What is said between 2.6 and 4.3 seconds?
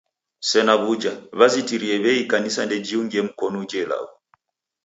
ndejiungie mkonu ijo ilagho.